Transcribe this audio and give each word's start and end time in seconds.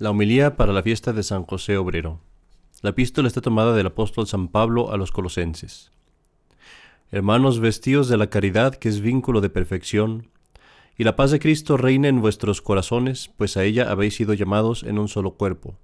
La 0.00 0.08
homilía 0.08 0.56
para 0.56 0.72
la 0.72 0.82
fiesta 0.82 1.12
de 1.12 1.22
San 1.22 1.44
José 1.44 1.76
Obrero. 1.76 2.20
La 2.80 2.88
epístola 2.88 3.28
está 3.28 3.42
tomada 3.42 3.74
del 3.74 3.88
apóstol 3.88 4.26
San 4.26 4.48
Pablo 4.48 4.92
a 4.92 4.96
los 4.96 5.12
colosenses. 5.12 5.92
Hermanos 7.10 7.60
vestidos 7.60 8.08
de 8.08 8.16
la 8.16 8.30
caridad 8.30 8.74
que 8.76 8.88
es 8.88 9.02
vínculo 9.02 9.42
de 9.42 9.50
perfección, 9.50 10.30
y 10.96 11.04
la 11.04 11.16
paz 11.16 11.32
de 11.32 11.38
Cristo 11.38 11.76
reina 11.76 12.08
en 12.08 12.22
vuestros 12.22 12.62
corazones, 12.62 13.30
pues 13.36 13.58
a 13.58 13.64
ella 13.64 13.90
habéis 13.90 14.14
sido 14.14 14.32
llamados 14.32 14.84
en 14.84 14.98
un 14.98 15.08
solo 15.08 15.32
cuerpo. 15.32 15.76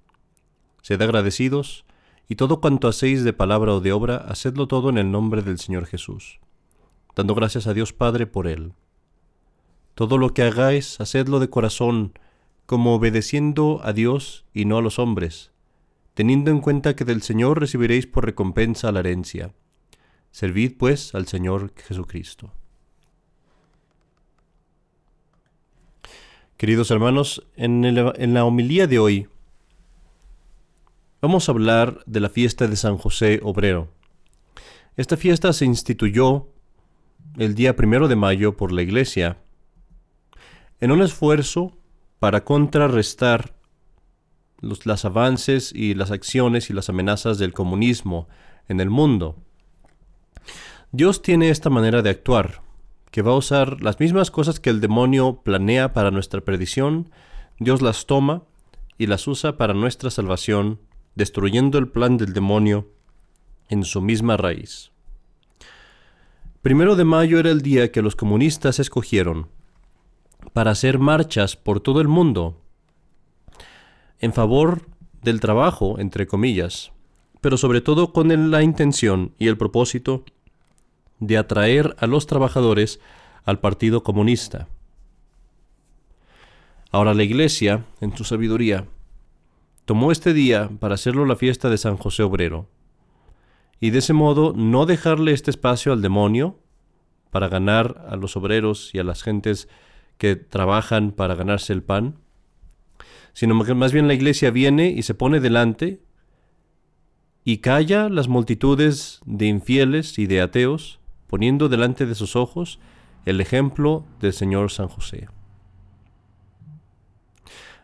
Sed 0.81 0.99
agradecidos, 0.99 1.85
y 2.27 2.37
todo 2.37 2.59
cuanto 2.59 2.87
hacéis 2.87 3.23
de 3.23 3.33
palabra 3.33 3.75
o 3.75 3.81
de 3.81 3.91
obra, 3.91 4.17
hacedlo 4.17 4.67
todo 4.67 4.89
en 4.89 4.97
el 4.97 5.11
nombre 5.11 5.43
del 5.43 5.59
Señor 5.59 5.85
Jesús, 5.85 6.39
dando 7.15 7.35
gracias 7.35 7.67
a 7.67 7.75
Dios 7.75 7.93
Padre 7.93 8.25
por 8.25 8.47
él. 8.47 8.73
Todo 9.93 10.17
lo 10.17 10.33
que 10.33 10.41
hagáis, 10.41 10.99
hacedlo 10.99 11.39
de 11.39 11.51
corazón, 11.51 12.13
como 12.67 12.93
obedeciendo 12.93 13.79
a 13.83 13.93
Dios 13.93 14.45
y 14.53 14.65
no 14.65 14.77
a 14.77 14.81
los 14.81 14.99
hombres, 14.99 15.51
teniendo 16.13 16.51
en 16.51 16.59
cuenta 16.59 16.97
que 16.97 17.05
del 17.05 17.21
Señor 17.21 17.61
recibiréis 17.61 18.05
por 18.07 18.25
recompensa 18.25 18.91
la 18.91 18.99
herencia. 18.99 19.53
Servid 20.31 20.73
pues 20.77 21.15
al 21.15 21.27
Señor 21.27 21.73
Jesucristo. 21.75 22.51
Queridos 26.57 26.91
hermanos, 26.91 27.47
en, 27.55 27.85
en 27.85 28.33
la 28.33 28.43
homilía 28.43 28.85
de 28.85 28.99
hoy 28.99 29.29
vamos 31.21 31.47
a 31.47 31.53
hablar 31.53 32.03
de 32.05 32.19
la 32.19 32.29
fiesta 32.29 32.67
de 32.67 32.75
San 32.75 32.97
José 32.97 33.39
Obrero. 33.43 33.87
Esta 34.97 35.15
fiesta 35.15 35.53
se 35.53 35.63
instituyó 35.63 36.49
el 37.37 37.55
día 37.55 37.77
primero 37.77 38.09
de 38.09 38.17
mayo 38.17 38.57
por 38.57 38.73
la 38.73 38.81
Iglesia 38.81 39.37
en 40.81 40.91
un 40.91 41.01
esfuerzo 41.01 41.77
para 42.19 42.43
contrarrestar 42.43 43.53
los 44.61 45.05
avances 45.05 45.71
y 45.73 45.93
las 45.93 46.11
acciones 46.11 46.69
y 46.69 46.73
las 46.73 46.89
amenazas 46.89 47.37
del 47.37 47.53
comunismo 47.53 48.27
en 48.67 48.79
el 48.79 48.89
mundo. 48.89 49.35
Dios 50.91 51.21
tiene 51.21 51.49
esta 51.49 51.69
manera 51.69 52.01
de 52.01 52.09
actuar, 52.09 52.61
que 53.11 53.21
va 53.21 53.31
a 53.31 53.37
usar 53.37 53.81
las 53.81 53.99
mismas 53.99 54.31
cosas 54.31 54.59
que 54.59 54.69
el 54.69 54.81
demonio 54.81 55.41
planea 55.43 55.93
para 55.93 56.11
nuestra 56.11 56.41
perdición, 56.41 57.11
Dios 57.59 57.81
las 57.81 58.05
toma 58.05 58.43
y 58.97 59.07
las 59.07 59.27
usa 59.27 59.57
para 59.57 59.73
nuestra 59.73 60.09
salvación, 60.09 60.79
destruyendo 61.15 61.77
el 61.77 61.87
plan 61.87 62.17
del 62.17 62.33
demonio 62.33 62.89
en 63.69 63.83
su 63.83 64.01
misma 64.01 64.37
raíz. 64.37 64.91
Primero 66.61 66.95
de 66.95 67.05
mayo 67.05 67.39
era 67.39 67.51
el 67.51 67.61
día 67.61 67.91
que 67.91 68.01
los 68.01 68.15
comunistas 68.15 68.79
escogieron 68.79 69.47
para 70.57 70.71
hacer 70.71 70.97
marchas 70.97 71.55
por 71.55 71.81
todo 71.81 72.01
el 72.01 72.07
mundo 72.07 72.59
en 74.17 74.33
favor 74.33 74.87
del 75.21 75.39
trabajo, 75.39 75.99
entre 75.99 76.25
comillas, 76.25 76.91
pero 77.41 77.57
sobre 77.57 77.79
todo 77.79 78.11
con 78.11 78.49
la 78.49 78.63
intención 78.63 79.35
y 79.37 79.49
el 79.49 79.57
propósito 79.59 80.25
de 81.19 81.37
atraer 81.37 81.95
a 81.99 82.07
los 82.07 82.25
trabajadores 82.25 82.99
al 83.45 83.59
Partido 83.59 84.01
Comunista. 84.01 84.67
Ahora 86.89 87.13
la 87.13 87.21
Iglesia, 87.21 87.85
en 88.01 88.17
su 88.17 88.23
sabiduría, 88.23 88.87
tomó 89.85 90.11
este 90.11 90.33
día 90.33 90.71
para 90.79 90.95
hacerlo 90.95 91.27
la 91.27 91.35
fiesta 91.35 91.69
de 91.69 91.77
San 91.77 91.97
José 91.97 92.23
Obrero, 92.23 92.67
y 93.79 93.91
de 93.91 93.99
ese 93.99 94.13
modo 94.13 94.53
no 94.55 94.87
dejarle 94.87 95.33
este 95.33 95.51
espacio 95.51 95.93
al 95.93 96.01
demonio 96.01 96.57
para 97.29 97.47
ganar 97.47 98.07
a 98.09 98.15
los 98.15 98.35
obreros 98.35 98.89
y 98.95 98.97
a 98.97 99.03
las 99.03 99.21
gentes 99.21 99.69
que 100.17 100.35
trabajan 100.35 101.11
para 101.11 101.35
ganarse 101.35 101.73
el 101.73 101.83
pan, 101.83 102.15
sino 103.33 103.63
que 103.63 103.73
más 103.73 103.91
bien 103.91 104.07
la 104.07 104.13
iglesia 104.13 104.51
viene 104.51 104.89
y 104.89 105.03
se 105.03 105.13
pone 105.13 105.39
delante 105.39 106.01
y 107.43 107.59
calla 107.59 108.09
las 108.09 108.27
multitudes 108.27 109.21
de 109.25 109.45
infieles 109.45 110.17
y 110.19 110.25
de 110.27 110.41
ateos, 110.41 110.99
poniendo 111.27 111.69
delante 111.69 112.05
de 112.05 112.15
sus 112.15 112.35
ojos 112.35 112.79
el 113.25 113.39
ejemplo 113.39 114.05
del 114.19 114.33
Señor 114.33 114.71
San 114.71 114.87
José. 114.87 115.27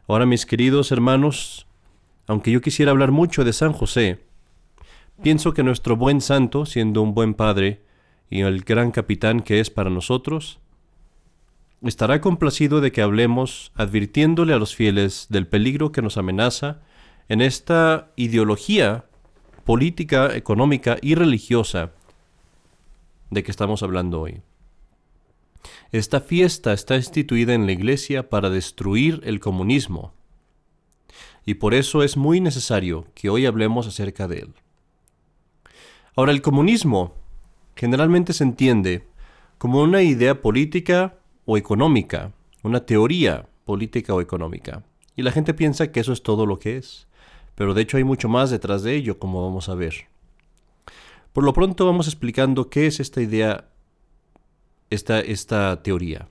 Ahora, 0.08 0.26
mis 0.26 0.46
queridos 0.46 0.92
hermanos, 0.92 1.68
aunque 2.28 2.52
yo 2.52 2.62
quisiera 2.62 2.92
hablar 2.92 3.12
mucho 3.12 3.44
de 3.44 3.54
San 3.54 3.74
José, 3.74 4.26
pienso 5.22 5.54
que 5.54 5.64
nuestro 5.64 5.96
buen 5.96 6.20
santo, 6.20 6.66
siendo 6.66 7.02
un 7.02 7.14
buen 7.14 7.34
padre 7.34 7.84
y 8.30 8.42
el 8.42 8.64
gran 8.64 8.92
capitán 8.92 9.42
que 9.42 9.60
es 9.60 9.70
para 9.70 9.90
nosotros, 9.90 10.60
estará 11.90 12.22
complacido 12.22 12.82
de 12.82 12.92
que 12.92 13.02
hablemos 13.02 13.72
advirtiéndole 13.76 14.54
a 14.54 14.58
los 14.58 14.76
fieles 14.76 15.28
del 15.30 15.48
peligro 15.48 15.92
que 15.92 16.02
nos 16.02 16.18
amenaza 16.18 16.82
en 17.30 17.42
esta 17.42 18.12
ideología 18.16 19.06
política, 19.66 20.36
económica 20.36 20.98
y 21.02 21.16
religiosa 21.16 21.92
de 23.30 23.44
que 23.44 23.52
estamos 23.52 23.84
hablando 23.84 24.22
hoy. 24.22 24.42
Esta 25.92 26.22
fiesta 26.22 26.74
está 26.74 26.96
instituida 26.96 27.54
en 27.54 27.66
la 27.66 27.72
Iglesia 27.72 28.30
para 28.30 28.50
destruir 28.50 29.22
el 29.24 29.40
comunismo, 29.40 30.14
y 31.46 31.56
por 31.56 31.74
eso 31.74 32.04
es 32.04 32.18
muy 32.18 32.40
necesario 32.42 33.08
que 33.14 33.30
hoy 33.30 33.46
hablemos 33.46 33.88
acerca 33.88 34.28
de 34.28 34.40
él. 34.40 34.54
Ahora, 36.16 36.32
el 36.32 36.42
comunismo 36.42 37.16
generalmente 37.76 38.34
se 38.34 38.44
entiende 38.44 39.08
como 39.58 39.82
una 39.82 40.02
idea 40.02 40.42
política 40.42 41.18
o 41.46 41.58
económica, 41.58 42.32
una 42.64 42.86
teoría 42.86 43.48
política 43.66 44.14
o 44.14 44.22
económica. 44.22 44.84
Y 45.16 45.22
la 45.22 45.32
gente 45.32 45.54
piensa 45.54 45.92
que 45.92 46.00
eso 46.00 46.14
es 46.14 46.24
todo 46.24 46.46
lo 46.46 46.60
que 46.60 46.78
es. 46.78 47.08
Pero 47.56 47.74
de 47.74 47.82
hecho 47.82 47.98
hay 47.98 48.04
mucho 48.04 48.30
más 48.30 48.50
detrás 48.50 48.84
de 48.84 48.96
ello, 48.96 49.20
como 49.20 49.44
vamos 49.44 49.70
a 49.70 49.76
ver. 49.76 50.08
Por 51.34 51.44
lo 51.44 51.54
pronto 51.54 51.86
vamos 51.86 52.08
explicando 52.08 52.70
qué 52.70 52.88
es 52.88 53.00
esta 53.00 53.22
idea, 53.22 53.70
esta, 54.90 55.20
esta 55.20 55.82
teoría. 55.84 56.28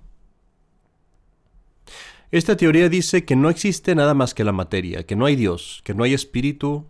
Esta 2.30 2.56
teoría 2.56 2.88
dice 2.88 3.24
que 3.24 3.36
no 3.36 3.50
existe 3.50 3.94
nada 3.94 4.14
más 4.14 4.32
que 4.32 4.44
la 4.44 4.52
materia, 4.52 5.04
que 5.04 5.16
no 5.16 5.26
hay 5.26 5.36
Dios, 5.36 5.82
que 5.84 5.94
no 5.94 6.02
hay 6.02 6.14
espíritu, 6.14 6.86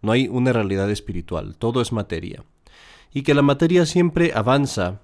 no 0.00 0.12
hay 0.12 0.26
una 0.28 0.52
realidad 0.52 0.90
espiritual, 0.90 1.56
todo 1.56 1.80
es 1.80 1.92
materia. 1.92 2.44
Y 3.12 3.22
que 3.22 3.34
la 3.34 3.42
materia 3.42 3.84
siempre 3.84 4.32
avanza 4.34 5.02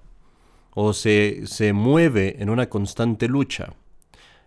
o 0.75 0.93
se, 0.93 1.45
se 1.45 1.73
mueve 1.73 2.41
en 2.41 2.49
una 2.49 2.69
constante 2.69 3.27
lucha. 3.27 3.73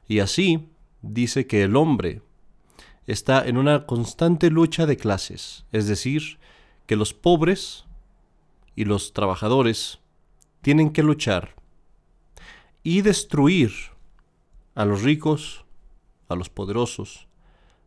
Y 0.09 0.21
así 0.21 0.69
dice 1.03 1.47
que 1.47 1.63
el 1.63 1.77
hombre 1.77 2.23
está 3.07 3.47
en 3.47 3.57
una 3.57 3.87
constante 3.87 4.51
lucha 4.51 4.87
de 4.87 4.97
clases, 4.97 5.65
es 5.73 5.87
decir, 5.87 6.39
que 6.87 6.97
los 6.97 7.15
pobres 7.15 7.85
y 8.75 8.85
los 8.85 9.13
trabajadores 9.13 10.01
tienen 10.63 10.91
que 10.91 11.03
luchar 11.03 11.55
y 12.83 13.03
destruir 13.03 13.73
a 14.75 14.85
los 14.85 15.03
ricos, 15.03 15.65
a 16.29 16.35
los 16.35 16.51
poderosos, 16.51 17.27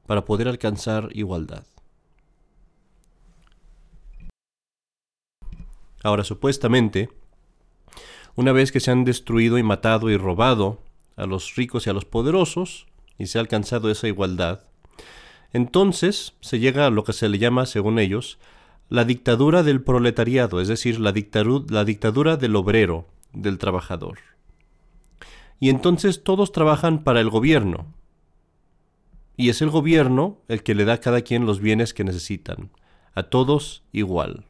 para 0.07 0.25
poder 0.25 0.47
alcanzar 0.47 1.09
igualdad. 1.13 1.65
Ahora, 6.03 6.23
supuestamente, 6.23 7.09
una 8.39 8.53
vez 8.53 8.71
que 8.71 8.79
se 8.79 8.89
han 8.89 9.03
destruido 9.03 9.57
y 9.57 9.63
matado 9.63 10.09
y 10.09 10.15
robado 10.15 10.79
a 11.17 11.25
los 11.25 11.57
ricos 11.57 11.85
y 11.85 11.89
a 11.89 11.93
los 11.93 12.05
poderosos, 12.05 12.87
y 13.17 13.25
se 13.25 13.37
ha 13.37 13.41
alcanzado 13.41 13.91
esa 13.91 14.07
igualdad, 14.07 14.61
entonces 15.51 16.35
se 16.39 16.57
llega 16.57 16.85
a 16.85 16.89
lo 16.89 17.03
que 17.03 17.11
se 17.11 17.27
le 17.27 17.37
llama, 17.37 17.65
según 17.65 17.99
ellos, 17.99 18.39
la 18.87 19.03
dictadura 19.03 19.61
del 19.61 19.81
proletariado, 19.81 20.61
es 20.61 20.69
decir, 20.69 21.01
la, 21.01 21.13
la 21.67 21.83
dictadura 21.83 22.37
del 22.37 22.55
obrero, 22.55 23.07
del 23.33 23.57
trabajador. 23.57 24.19
Y 25.59 25.69
entonces 25.69 26.23
todos 26.23 26.53
trabajan 26.53 27.03
para 27.03 27.19
el 27.19 27.29
gobierno. 27.29 27.93
Y 29.35 29.49
es 29.49 29.61
el 29.61 29.69
gobierno 29.69 30.37
el 30.47 30.63
que 30.63 30.75
le 30.75 30.85
da 30.85 30.93
a 30.93 31.01
cada 31.01 31.23
quien 31.23 31.45
los 31.45 31.59
bienes 31.59 31.93
que 31.93 32.05
necesitan, 32.05 32.69
a 33.15 33.23
todos 33.23 33.83
igual. 33.91 34.45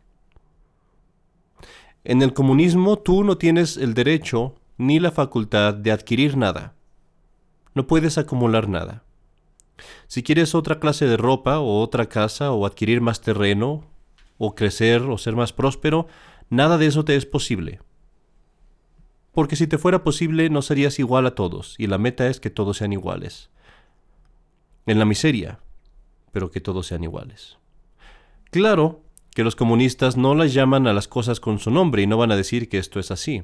En 2.03 2.21
el 2.21 2.33
comunismo 2.33 2.97
tú 2.97 3.23
no 3.23 3.37
tienes 3.37 3.77
el 3.77 3.93
derecho 3.93 4.55
ni 4.77 4.99
la 4.99 5.11
facultad 5.11 5.73
de 5.73 5.91
adquirir 5.91 6.37
nada. 6.37 6.73
No 7.75 7.87
puedes 7.87 8.17
acumular 8.17 8.69
nada. 8.69 9.03
Si 10.07 10.23
quieres 10.23 10.55
otra 10.55 10.79
clase 10.79 11.05
de 11.05 11.17
ropa 11.17 11.59
o 11.59 11.81
otra 11.81 12.07
casa 12.07 12.51
o 12.51 12.65
adquirir 12.65 13.01
más 13.01 13.21
terreno 13.21 13.85
o 14.37 14.55
crecer 14.55 15.01
o 15.01 15.17
ser 15.17 15.35
más 15.35 15.53
próspero, 15.53 16.07
nada 16.49 16.77
de 16.77 16.87
eso 16.87 17.05
te 17.05 17.15
es 17.15 17.25
posible. 17.25 17.81
Porque 19.33 19.55
si 19.55 19.67
te 19.67 19.77
fuera 19.77 20.03
posible 20.03 20.49
no 20.49 20.61
serías 20.61 20.99
igual 20.99 21.25
a 21.25 21.35
todos 21.35 21.75
y 21.77 21.87
la 21.87 21.97
meta 21.97 22.27
es 22.27 22.39
que 22.39 22.49
todos 22.49 22.77
sean 22.77 22.93
iguales. 22.93 23.49
En 24.85 24.97
la 24.97 25.05
miseria, 25.05 25.59
pero 26.31 26.49
que 26.49 26.61
todos 26.61 26.87
sean 26.87 27.03
iguales. 27.03 27.57
Claro, 28.51 29.03
que 29.33 29.43
los 29.43 29.55
comunistas 29.55 30.17
no 30.17 30.35
las 30.35 30.53
llaman 30.53 30.87
a 30.87 30.93
las 30.93 31.07
cosas 31.07 31.39
con 31.39 31.59
su 31.59 31.71
nombre 31.71 32.01
y 32.01 32.07
no 32.07 32.17
van 32.17 32.31
a 32.31 32.35
decir 32.35 32.69
que 32.69 32.77
esto 32.77 32.99
es 32.99 33.11
así. 33.11 33.43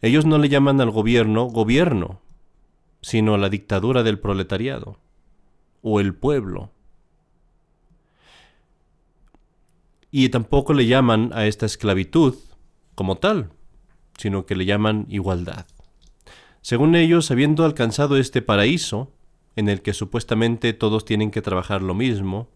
Ellos 0.00 0.26
no 0.26 0.38
le 0.38 0.48
llaman 0.48 0.80
al 0.80 0.90
gobierno 0.90 1.44
gobierno, 1.44 2.20
sino 3.00 3.34
a 3.34 3.38
la 3.38 3.48
dictadura 3.48 4.02
del 4.02 4.18
proletariado, 4.18 4.98
o 5.82 6.00
el 6.00 6.14
pueblo. 6.14 6.72
Y 10.10 10.28
tampoco 10.28 10.72
le 10.72 10.86
llaman 10.86 11.30
a 11.34 11.46
esta 11.46 11.66
esclavitud 11.66 12.34
como 12.94 13.16
tal, 13.16 13.50
sino 14.18 14.44
que 14.46 14.56
le 14.56 14.64
llaman 14.64 15.06
igualdad. 15.08 15.66
Según 16.60 16.94
ellos, 16.94 17.30
habiendo 17.30 17.64
alcanzado 17.64 18.16
este 18.16 18.42
paraíso, 18.42 19.12
en 19.56 19.68
el 19.68 19.82
que 19.82 19.94
supuestamente 19.94 20.72
todos 20.72 21.04
tienen 21.04 21.30
que 21.30 21.42
trabajar 21.42 21.82
lo 21.82 21.94
mismo 21.94 22.48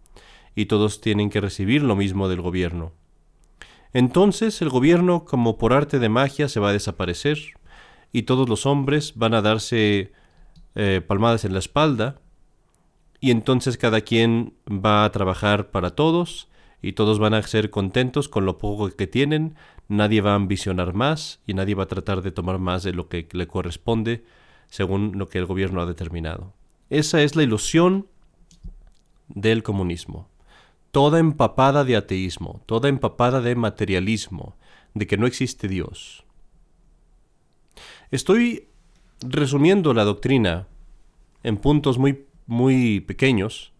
y 0.56 0.66
todos 0.66 1.00
tienen 1.00 1.30
que 1.30 1.40
recibir 1.40 1.82
lo 1.82 1.94
mismo 1.94 2.28
del 2.28 2.40
gobierno. 2.40 2.92
Entonces 3.92 4.60
el 4.62 4.70
gobierno, 4.70 5.24
como 5.24 5.58
por 5.58 5.72
arte 5.72 6.00
de 6.00 6.08
magia, 6.08 6.48
se 6.48 6.58
va 6.58 6.70
a 6.70 6.72
desaparecer 6.72 7.38
y 8.10 8.22
todos 8.22 8.48
los 8.48 8.66
hombres 8.66 9.12
van 9.14 9.34
a 9.34 9.42
darse 9.42 10.12
eh, 10.74 11.00
palmadas 11.06 11.44
en 11.44 11.52
la 11.52 11.60
espalda 11.60 12.18
y 13.20 13.30
entonces 13.30 13.78
cada 13.78 14.00
quien 14.00 14.54
va 14.68 15.04
a 15.04 15.12
trabajar 15.12 15.70
para 15.70 15.94
todos 15.94 16.48
y 16.82 16.92
todos 16.92 17.18
van 17.18 17.34
a 17.34 17.42
ser 17.42 17.70
contentos 17.70 18.28
con 18.28 18.44
lo 18.44 18.58
poco 18.58 18.90
que 18.90 19.06
tienen, 19.06 19.56
nadie 19.88 20.20
va 20.20 20.32
a 20.32 20.36
ambicionar 20.36 20.94
más 20.94 21.40
y 21.46 21.54
nadie 21.54 21.74
va 21.74 21.84
a 21.84 21.88
tratar 21.88 22.22
de 22.22 22.32
tomar 22.32 22.58
más 22.58 22.82
de 22.82 22.92
lo 22.92 23.08
que 23.08 23.28
le 23.32 23.46
corresponde 23.46 24.24
según 24.68 25.18
lo 25.18 25.28
que 25.28 25.38
el 25.38 25.46
gobierno 25.46 25.80
ha 25.80 25.86
determinado. 25.86 26.52
Esa 26.90 27.22
es 27.22 27.36
la 27.36 27.42
ilusión 27.42 28.06
del 29.28 29.62
comunismo, 29.62 30.28
toda 30.96 31.18
empapada 31.18 31.84
de 31.84 31.94
ateísmo, 31.94 32.62
toda 32.64 32.88
empapada 32.88 33.42
de 33.42 33.54
materialismo, 33.54 34.56
de 34.94 35.06
que 35.06 35.18
no 35.18 35.26
existe 35.26 35.68
Dios. 35.68 36.24
Estoy 38.10 38.68
resumiendo 39.20 39.92
la 39.92 40.04
doctrina 40.04 40.68
en 41.42 41.58
puntos 41.58 41.98
muy, 41.98 42.24
muy 42.46 43.00
pequeños, 43.00 43.74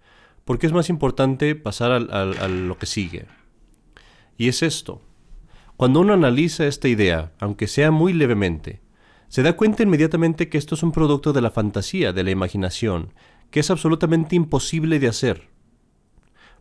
porque 0.44 0.66
es 0.66 0.74
más 0.74 0.90
importante 0.90 1.54
pasar 1.54 1.90
a 1.90 2.48
lo 2.48 2.76
que 2.76 2.84
sigue. 2.84 3.24
Y 4.36 4.48
es 4.48 4.62
esto. 4.62 5.00
Cuando 5.78 6.00
uno 6.00 6.12
analiza 6.12 6.66
esta 6.66 6.88
idea, 6.88 7.32
aunque 7.38 7.66
sea 7.66 7.90
muy 7.90 8.12
levemente, 8.12 8.82
se 9.28 9.42
da 9.42 9.56
cuenta 9.56 9.84
inmediatamente 9.84 10.50
que 10.50 10.58
esto 10.58 10.74
es 10.74 10.82
un 10.82 10.92
producto 10.92 11.32
de 11.32 11.40
la 11.40 11.50
fantasía, 11.50 12.12
de 12.12 12.24
la 12.24 12.30
imaginación, 12.30 13.14
que 13.50 13.60
es 13.60 13.70
absolutamente 13.70 14.36
imposible 14.36 14.98
de 14.98 15.08
hacer. 15.08 15.55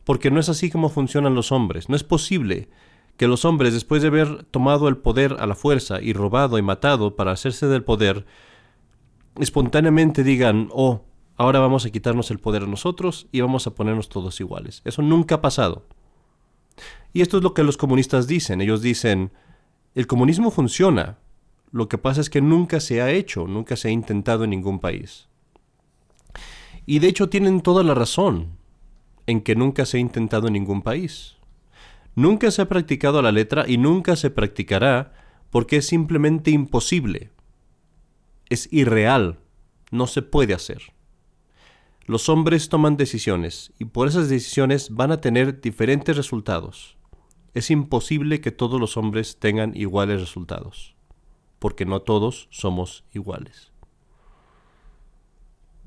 Porque 0.06 0.32
no 0.32 0.40
es 0.40 0.48
así 0.48 0.70
como 0.70 0.90
funcionan 0.90 1.36
los 1.36 1.52
hombres. 1.52 1.90
No 1.90 1.96
es 1.96 2.04
posible 2.04 2.70
que 3.18 3.28
los 3.28 3.44
hombres, 3.44 3.74
después 3.74 4.02
de 4.02 4.10
haber 4.10 4.44
tomado 4.46 4.88
el 4.88 4.98
poder 4.98 5.38
a 5.40 5.48
la 5.48 5.56
fuerza 5.56 6.02
y 6.02 6.14
robado 6.14 6.58
y 6.58 6.62
matado 6.62 7.16
para 7.16 7.32
hacerse 7.32 7.68
del 7.68 7.84
poder, 7.84 8.26
espontáneamente 9.40 10.24
digan, 10.24 10.70
oh, 10.72 11.02
ahora 11.36 11.60
vamos 11.60 11.86
a 11.86 11.90
quitarnos 11.90 12.32
el 12.32 12.40
poder 12.40 12.64
a 12.64 12.68
nosotros 12.68 13.28
y 13.32 13.42
vamos 13.42 13.68
a 13.68 13.76
ponernos 13.76 14.10
todos 14.10 14.40
iguales. 14.40 14.82
Eso 14.86 15.02
nunca 15.02 15.36
ha 15.36 15.42
pasado. 15.42 15.86
Y 17.14 17.22
esto 17.22 17.38
es 17.38 17.44
lo 17.44 17.54
que 17.54 17.64
los 17.64 17.78
comunistas 17.78 18.28
dicen. 18.28 18.62
Ellos 18.62 18.82
dicen, 18.82 19.32
el 19.96 20.08
comunismo 20.08 20.52
funciona, 20.52 21.18
lo 21.72 21.88
que 21.88 21.98
pasa 21.98 22.22
es 22.22 22.30
que 22.30 22.42
nunca 22.42 22.80
se 22.80 23.02
ha 23.02 23.12
hecho, 23.12 23.48
nunca 23.48 23.76
se 23.76 23.88
ha 23.88 23.92
intentado 23.92 24.44
en 24.44 24.50
ningún 24.50 24.80
país. 24.80 25.30
Y 26.86 27.00
de 27.00 27.08
hecho 27.08 27.30
tienen 27.30 27.62
toda 27.62 27.84
la 27.84 27.94
razón 27.94 28.58
en 29.28 29.42
que 29.42 29.56
nunca 29.56 29.86
se 29.86 29.98
ha 29.98 30.00
intentado 30.00 30.48
en 30.48 30.54
ningún 30.54 30.82
país. 30.82 31.38
Nunca 32.16 32.52
se 32.52 32.62
ha 32.62 32.70
practicado 32.70 33.22
la 33.22 33.32
letra 33.32 33.66
y 33.68 33.78
nunca 33.78 34.16
se 34.16 34.30
practicará 34.30 35.14
porque 35.50 35.78
es 35.78 35.88
simplemente 35.88 36.52
imposible. 36.52 37.32
Es 38.50 38.72
irreal. 38.72 39.40
No 39.92 40.08
se 40.08 40.22
puede 40.22 40.54
hacer. 40.54 40.94
Los 42.06 42.30
hombres 42.30 42.70
toman 42.70 42.98
decisiones 42.98 43.74
y 43.80 43.86
por 43.86 44.08
esas 44.08 44.30
decisiones 44.30 44.92
van 44.92 45.12
a 45.12 45.22
tener 45.22 45.62
diferentes 45.62 46.16
resultados. 46.16 46.98
Es 47.54 47.72
imposible 47.72 48.42
que 48.42 48.52
todos 48.52 48.80
los 48.80 48.98
hombres 48.98 49.40
tengan 49.40 49.76
iguales 49.76 50.20
resultados 50.22 50.96
porque 51.66 51.86
no 51.86 52.02
todos 52.02 52.48
somos 52.52 53.06
iguales. 53.14 53.72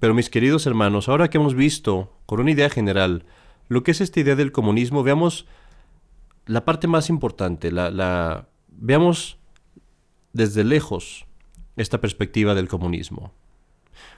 Pero 0.00 0.14
mis 0.14 0.30
queridos 0.30 0.66
hermanos, 0.66 1.08
ahora 1.08 1.28
que 1.28 1.38
hemos 1.38 1.54
visto, 1.54 2.12
con 2.26 2.40
una 2.40 2.52
idea 2.52 2.70
general, 2.70 3.24
lo 3.68 3.82
que 3.82 3.90
es 3.90 4.00
esta 4.00 4.20
idea 4.20 4.36
del 4.36 4.52
comunismo, 4.52 5.02
veamos 5.02 5.46
la 6.46 6.64
parte 6.64 6.86
más 6.86 7.10
importante, 7.10 7.70
la, 7.70 8.48
veamos 8.68 9.38
desde 10.32 10.64
lejos 10.64 11.26
esta 11.76 12.00
perspectiva 12.00 12.54
del 12.54 12.68
comunismo. 12.68 13.32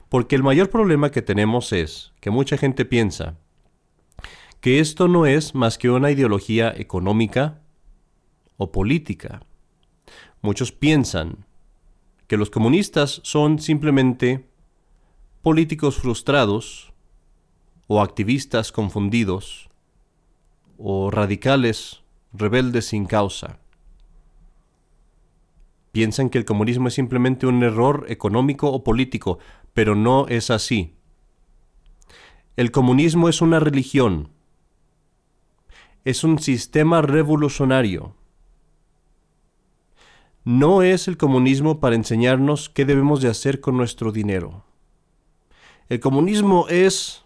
Porque 0.08 0.36
el 0.36 0.42
mayor 0.42 0.70
problema 0.70 1.10
que 1.10 1.22
tenemos 1.22 1.72
es 1.72 2.12
que 2.20 2.30
mucha 2.30 2.56
gente 2.56 2.84
piensa 2.84 3.36
que 4.60 4.80
esto 4.80 5.08
no 5.08 5.24
es 5.24 5.54
más 5.54 5.78
que 5.78 5.88
una 5.88 6.10
ideología 6.10 6.72
económica 6.76 7.60
o 8.56 8.70
política. 8.70 9.40
Muchos 10.42 10.72
piensan 10.72 11.46
que 12.26 12.36
los 12.36 12.50
comunistas 12.50 13.20
son 13.24 13.58
simplemente 13.58 14.49
políticos 15.42 15.96
frustrados 15.96 16.92
o 17.86 18.00
activistas 18.00 18.72
confundidos 18.72 19.68
o 20.78 21.10
radicales 21.10 22.02
rebeldes 22.32 22.86
sin 22.86 23.06
causa. 23.06 23.58
Piensan 25.92 26.30
que 26.30 26.38
el 26.38 26.44
comunismo 26.44 26.88
es 26.88 26.94
simplemente 26.94 27.46
un 27.46 27.62
error 27.62 28.06
económico 28.08 28.70
o 28.70 28.84
político, 28.84 29.38
pero 29.74 29.94
no 29.94 30.28
es 30.28 30.50
así. 30.50 30.94
El 32.56 32.70
comunismo 32.70 33.28
es 33.28 33.40
una 33.40 33.58
religión, 33.58 34.28
es 36.04 36.22
un 36.22 36.38
sistema 36.38 37.02
revolucionario 37.02 38.14
no 40.44 40.82
es 40.82 41.06
el 41.06 41.18
comunismo 41.18 41.80
para 41.80 41.96
enseñarnos 41.96 42.70
qué 42.70 42.86
debemos 42.86 43.20
de 43.20 43.28
hacer 43.28 43.60
con 43.60 43.76
nuestro 43.76 44.10
dinero. 44.10 44.64
El 45.90 45.98
comunismo 45.98 46.68
es 46.68 47.24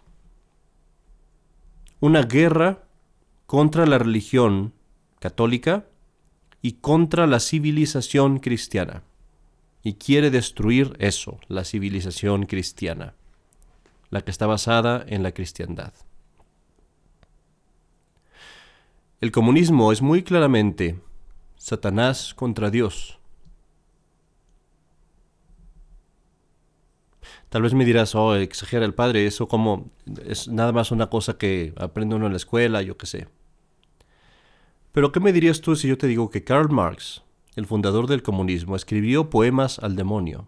una 1.99 2.23
guerra 2.23 2.83
contra 3.45 3.85
la 3.85 3.99
religión 3.99 4.73
católica 5.19 5.85
y 6.63 6.71
contra 6.71 7.27
la 7.27 7.39
civilización 7.39 8.39
cristiana. 8.39 9.03
Y 9.83 9.93
quiere 9.93 10.31
destruir 10.31 10.95
eso, 10.97 11.39
la 11.47 11.63
civilización 11.63 12.47
cristiana, 12.47 13.13
la 14.09 14.21
que 14.21 14.31
está 14.31 14.47
basada 14.47 15.05
en 15.07 15.21
la 15.21 15.31
cristiandad. 15.31 15.93
El 19.21 19.31
comunismo 19.31 19.91
es 19.91 20.01
muy 20.01 20.23
claramente 20.23 20.99
Satanás 21.55 22.33
contra 22.33 22.71
Dios. 22.71 23.19
Tal 27.49 27.61
vez 27.61 27.73
me 27.73 27.85
dirás, 27.85 28.15
oh, 28.15 28.35
exagera 28.35 28.85
el 28.85 28.93
padre, 28.93 29.25
eso 29.25 29.47
como 29.47 29.91
es 30.25 30.47
nada 30.47 30.71
más 30.71 30.91
una 30.91 31.09
cosa 31.09 31.37
que 31.37 31.73
aprende 31.77 32.15
uno 32.15 32.25
en 32.25 32.33
la 32.33 32.37
escuela, 32.37 32.81
yo 32.81 32.97
qué 32.97 33.05
sé. 33.05 33.27
Pero 34.91 35.11
¿qué 35.11 35.19
me 35.19 35.33
dirías 35.33 35.61
tú 35.61 35.75
si 35.75 35.87
yo 35.87 35.97
te 35.97 36.07
digo 36.07 36.29
que 36.29 36.43
Karl 36.43 36.69
Marx, 36.69 37.23
el 37.55 37.65
fundador 37.65 38.07
del 38.07 38.23
comunismo, 38.23 38.75
escribió 38.75 39.29
poemas 39.29 39.79
al 39.79 39.95
demonio? 39.95 40.47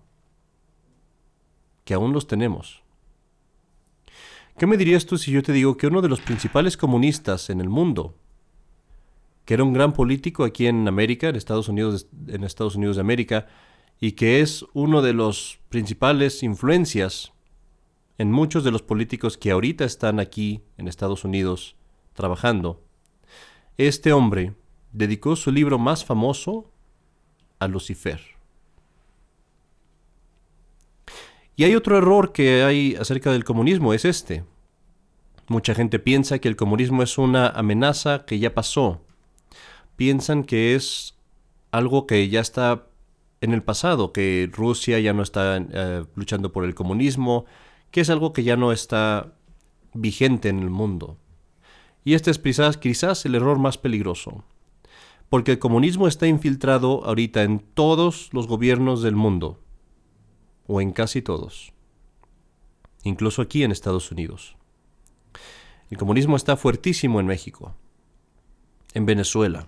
Que 1.83 1.93
aún 1.93 2.13
los 2.13 2.27
tenemos. 2.27 2.81
¿Qué 4.57 4.65
me 4.65 4.77
dirías 4.77 5.05
tú 5.05 5.17
si 5.17 5.31
yo 5.31 5.43
te 5.43 5.53
digo 5.53 5.77
que 5.77 5.87
uno 5.87 6.01
de 6.01 6.09
los 6.09 6.19
principales 6.19 6.77
comunistas 6.77 7.49
en 7.49 7.61
el 7.61 7.69
mundo, 7.69 8.15
que 9.45 9.53
era 9.53 9.63
un 9.63 9.71
gran 9.71 9.93
político 9.93 10.43
aquí 10.43 10.65
en 10.65 10.87
América, 10.87 11.29
en 11.29 11.35
Estados 11.35 11.69
Unidos, 11.69 12.07
en 12.27 12.43
Estados 12.43 12.75
Unidos 12.75 12.95
de 12.95 13.01
América, 13.01 13.47
y 13.99 14.13
que 14.13 14.41
es 14.41 14.65
uno 14.73 15.01
de 15.01 15.13
los 15.13 15.59
principales 15.69 16.43
influencias 16.43 17.33
en 18.17 18.31
muchos 18.31 18.63
de 18.63 18.71
los 18.71 18.81
políticos 18.81 19.37
que 19.37 19.51
ahorita 19.51 19.85
están 19.85 20.19
aquí 20.19 20.61
en 20.77 20.87
Estados 20.87 21.23
Unidos 21.23 21.75
trabajando. 22.13 22.83
Este 23.77 24.11
hombre 24.13 24.55
dedicó 24.91 25.35
su 25.35 25.51
libro 25.51 25.77
más 25.77 26.03
famoso 26.03 26.71
a 27.59 27.67
Lucifer. 27.67 28.21
Y 31.55 31.63
hay 31.63 31.75
otro 31.75 31.97
error 31.97 32.33
que 32.33 32.63
hay 32.63 32.95
acerca 32.95 33.31
del 33.31 33.43
comunismo, 33.43 33.93
es 33.93 34.05
este. 34.05 34.43
Mucha 35.47 35.73
gente 35.73 35.97
piensa 35.97 36.39
que 36.39 36.47
el 36.47 36.55
comunismo 36.55 37.01
es 37.03 37.17
una 37.17 37.49
amenaza 37.49 38.25
que 38.25 38.37
ya 38.37 38.53
pasó, 38.53 39.01
piensan 39.95 40.43
que 40.43 40.75
es 40.75 41.15
algo 41.71 42.05
que 42.05 42.27
ya 42.29 42.41
está 42.41 42.86
en 43.41 43.53
el 43.53 43.63
pasado, 43.63 44.11
que 44.13 44.49
Rusia 44.51 44.99
ya 44.99 45.13
no 45.13 45.21
está 45.21 45.57
eh, 45.57 46.05
luchando 46.15 46.51
por 46.51 46.65
el 46.65 46.75
comunismo, 46.75 47.45
que 47.91 48.01
es 48.01 48.09
algo 48.09 48.33
que 48.33 48.43
ya 48.43 48.55
no 48.57 48.71
está 48.71 49.33
vigente 49.93 50.49
en 50.49 50.59
el 50.59 50.69
mundo. 50.69 51.17
Y 52.03 52.13
este 52.13 52.31
es 52.31 52.39
quizás, 52.39 52.77
quizás 52.77 53.25
el 53.25 53.35
error 53.35 53.59
más 53.59 53.77
peligroso, 53.77 54.43
porque 55.29 55.51
el 55.53 55.59
comunismo 55.59 56.07
está 56.07 56.27
infiltrado 56.27 57.03
ahorita 57.05 57.43
en 57.43 57.59
todos 57.59 58.29
los 58.33 58.47
gobiernos 58.47 59.01
del 59.01 59.15
mundo, 59.15 59.59
o 60.67 60.81
en 60.81 60.91
casi 60.91 61.21
todos, 61.21 61.73
incluso 63.03 63.41
aquí 63.41 63.63
en 63.63 63.71
Estados 63.71 64.11
Unidos. 64.11 64.55
El 65.89 65.97
comunismo 65.97 66.35
está 66.35 66.57
fuertísimo 66.57 67.19
en 67.19 67.27
México, 67.27 67.75
en 68.93 69.05
Venezuela, 69.05 69.67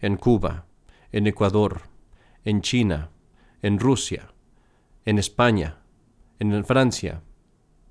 en 0.00 0.16
Cuba, 0.16 0.66
en 1.12 1.26
Ecuador, 1.26 1.82
en 2.44 2.62
China, 2.62 3.10
en 3.62 3.78
Rusia, 3.78 4.32
en 5.04 5.18
España, 5.18 5.78
en 6.38 6.64
Francia, 6.64 7.22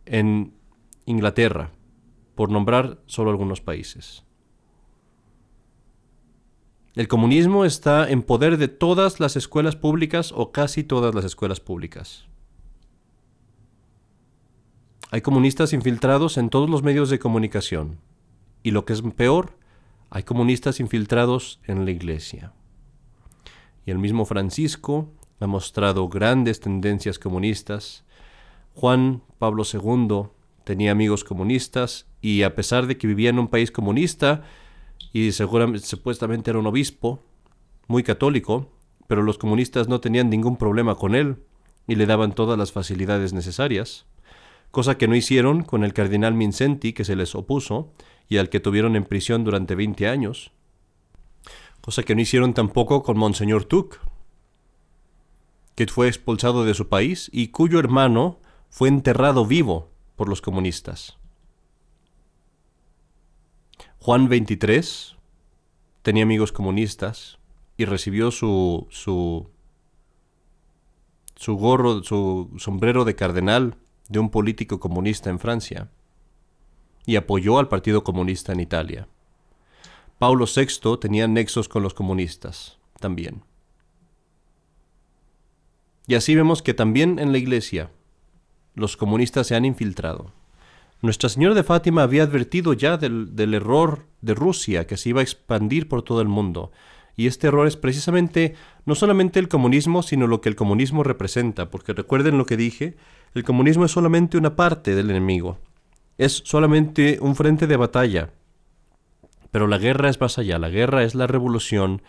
en 0.06 0.54
Inglaterra, 1.06 1.72
por 2.36 2.52
nombrar 2.52 3.00
solo 3.06 3.32
algunos 3.32 3.62
países. 3.62 4.24
El 6.96 7.08
comunismo 7.08 7.64
está 7.64 8.10
en 8.10 8.24
poder 8.24 8.58
de 8.58 8.68
todas 8.68 9.20
las 9.20 9.36
escuelas 9.36 9.76
públicas 9.76 10.32
o 10.36 10.52
casi 10.52 10.84
todas 10.84 11.14
las 11.14 11.26
escuelas 11.26 11.60
públicas. 11.60 12.28
Hay 15.12 15.22
comunistas 15.22 15.74
infiltrados 15.74 16.38
en 16.38 16.50
todos 16.50 16.70
los 16.70 16.84
medios 16.84 17.10
de 17.10 17.20
comunicación. 17.20 18.00
Y 18.64 18.72
lo 18.72 18.84
que 18.84 18.94
es 18.94 19.02
peor, 19.16 19.58
hay 20.10 20.24
comunistas 20.24 20.80
infiltrados 20.80 21.62
en 21.66 21.86
la 21.86 21.92
iglesia. 21.92 22.54
Y 23.88 23.92
el 23.92 23.98
mismo 23.98 24.26
Francisco 24.26 25.10
ha 25.40 25.48
mostrado 25.48 26.08
grandes 26.10 26.60
tendencias 26.60 27.18
comunistas. 27.18 28.06
Juan 28.76 29.24
Pablo 29.40 29.64
II 29.64 30.28
tenía 30.64 30.92
amigos 30.92 31.24
comunistas 31.24 32.06
y 32.22 32.44
a 32.44 32.54
pesar 32.54 32.86
de 32.86 33.00
que 33.00 33.08
vivía 33.08 33.32
en 33.32 33.40
un 33.40 33.48
país 33.48 33.72
comunista 33.72 34.44
y 35.12 35.32
seguramente, 35.32 35.88
supuestamente 35.88 36.52
era 36.52 36.60
un 36.60 36.68
obispo 36.68 37.24
muy 37.88 38.04
católico, 38.04 38.70
pero 39.08 39.24
los 39.24 39.40
comunistas 39.40 39.88
no 39.88 40.00
tenían 40.00 40.30
ningún 40.30 40.58
problema 40.58 40.94
con 40.94 41.16
él 41.16 41.38
y 41.88 41.96
le 41.96 42.06
daban 42.06 42.36
todas 42.36 42.60
las 42.60 42.72
facilidades 42.72 43.34
necesarias 43.34 44.06
cosa 44.72 44.98
que 44.98 45.08
no 45.08 45.16
hicieron 45.16 45.64
con 45.64 45.84
el 45.84 45.94
cardenal 45.94 46.34
Mincenti, 46.34 46.94
que 46.94 47.06
se 47.06 47.16
les 47.16 47.36
opuso 47.36 47.92
y 48.30 48.38
al 48.38 48.50
que 48.50 48.60
tuvieron 48.60 48.96
en 48.96 49.06
prisión 49.06 49.44
durante 49.44 49.76
20 49.76 50.08
años, 50.08 50.52
cosa 51.88 52.04
que 52.04 52.16
no 52.16 52.22
hicieron 52.22 52.54
tampoco 52.54 53.02
con 53.02 53.18
Monseñor 53.18 53.64
Tuc, 53.64 54.02
que 55.74 55.88
fue 55.88 56.10
expulsado 56.10 56.66
de 56.66 56.74
su 56.74 56.90
país 56.90 57.30
y 57.32 57.48
cuyo 57.48 57.80
hermano 57.80 58.42
fue 58.70 58.90
enterrado 58.90 59.46
vivo 59.46 59.90
por 60.18 60.28
los 60.28 60.42
comunistas. 60.42 61.18
Juan 64.00 64.28
XXIII 64.28 65.18
tenía 66.02 66.24
amigos 66.24 66.52
comunistas 66.52 67.40
y 67.78 67.86
recibió 67.86 68.32
su, 68.32 68.88
su, 68.90 69.48
su 71.38 71.56
gorro, 71.56 72.04
su 72.04 72.54
sombrero 72.58 73.06
de 73.06 73.16
cardenal 73.16 73.78
de 74.10 74.20
un 74.20 74.30
político 74.30 74.82
comunista 74.82 75.30
en 75.30 75.40
Francia 75.40 75.90
y 77.06 77.16
apoyó 77.16 77.60
al 77.60 77.70
Partido 77.70 78.04
Comunista 78.04 78.52
en 78.52 78.60
Italia. 78.60 79.08
Paulo 80.20 80.46
VI 80.46 80.98
tenía 81.00 81.28
nexos 81.28 81.70
con 81.70 81.84
los 81.84 81.94
comunistas 81.94 82.80
también. 83.00 83.44
Y 86.08 86.16
así 86.16 86.36
vemos 86.36 86.62
que 86.62 86.74
también 86.74 87.20
en 87.20 87.32
la 87.32 87.38
Iglesia 87.38 87.92
los 88.74 88.98
comunistas 88.98 89.48
se 89.48 89.56
han 89.56 89.66
infiltrado. 89.66 90.32
Nuestra 91.02 91.30
Señora 91.30 91.54
de 91.54 91.64
Fátima 91.64 92.02
había 92.02 92.24
advertido 92.24 92.74
ya 92.74 92.98
del, 92.98 93.36
del, 93.36 93.54
error 93.54 94.06
de 94.22 94.34
Rusia 94.34 94.88
que 94.88 94.98
se 94.98 95.10
iba 95.10 95.20
a 95.20 95.24
expandir 95.24 95.88
por 95.88 96.02
todo 96.02 96.22
el 96.22 96.28
mundo. 96.28 96.72
Y 97.16 97.28
este 97.28 97.48
error 97.48 97.68
es 97.68 97.78
precisamente 97.78 98.56
no 98.86 98.96
solamente 98.96 99.40
el 99.40 99.50
comunismo, 99.50 100.02
sino 100.02 100.26
lo 100.26 100.42
que 100.42 100.50
el 100.50 100.56
comunismo 100.56 101.04
representa, 101.04 101.70
porque 101.70 101.94
recuerden 101.94 102.38
lo 102.38 102.46
que 102.46 102.58
dije, 102.58 102.96
el 103.36 103.44
comunismo 103.44 103.86
es 103.86 103.92
solamente 103.92 104.38
una 104.38 104.56
parte 104.56 104.96
del 104.96 105.12
enemigo. 105.12 105.60
Es 106.18 106.42
solamente 106.46 107.20
un 107.22 107.36
frente 107.36 107.68
de 107.68 107.78
batalla. 107.78 108.32
Pero 109.58 109.66
la 109.66 109.80
guerra 109.80 110.08
es 110.08 110.22
más 110.22 110.38
allá. 110.38 110.60
La 110.60 110.70
guerra 110.70 111.02
es 111.02 111.16
la 111.16 111.26
revolución 111.26 112.04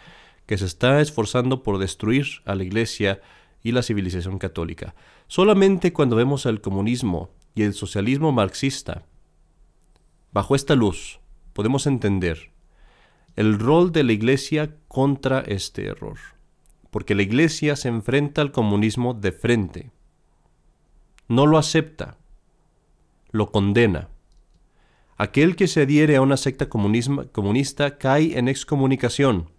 que 0.45 0.59
se 0.59 0.67
está 0.67 1.01
esforzando 1.01 1.63
por 1.63 1.79
destruir 1.79 2.27
a 2.45 2.55
la 2.55 2.63
Iglesia 2.63 3.23
y 3.63 3.73
la 3.73 3.81
civilización 3.83 4.39
católica. 4.39 4.95
Solamente 5.29 5.95
cuando 5.95 6.15
vemos 6.15 6.45
el 6.45 6.61
comunismo 6.61 7.31
y 7.55 7.63
el 7.63 7.73
socialismo 7.73 8.33
marxista, 8.33 9.07
bajo 10.31 10.55
esta 10.55 10.75
luz, 10.75 11.21
podemos 11.55 11.87
entender 11.87 12.51
el 13.35 13.59
rol 13.59 13.93
de 13.93 14.05
la 14.05 14.13
Iglesia 14.13 14.77
contra 14.87 15.41
este 15.41 15.87
error. 15.87 16.19
Porque 16.91 17.15
la 17.15 17.23
Iglesia 17.23 17.77
se 17.77 17.89
enfrenta 17.89 18.43
al 18.43 18.53
comunismo 18.53 19.15
de 19.15 19.33
frente 19.33 19.91
no 21.29 21.47
lo 21.47 21.57
acepta, 21.57 22.19
lo 23.31 23.51
condena. 23.51 24.11
Aquel 25.21 25.57
que 25.57 25.67
se 25.67 25.83
adhiere 25.83 26.15
a 26.15 26.23
una 26.23 26.37
secta 26.37 26.69
comunista 26.69 27.99
cae 27.99 28.39
en 28.39 28.47
excomunicación. 28.47 29.51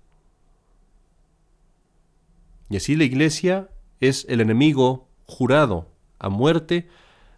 Y 2.70 2.78
así 2.78 2.96
la 2.96 3.04
iglesia 3.04 3.70
es 4.00 4.26
el 4.30 4.40
enemigo 4.40 5.10
jurado 5.26 5.92
a 6.18 6.30
muerte 6.30 6.88